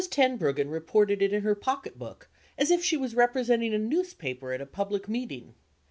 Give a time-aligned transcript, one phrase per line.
[0.09, 4.59] Tenbruggen reported it in her pocket book, as if she was representing a newspaper at
[4.59, 5.53] a public meeting.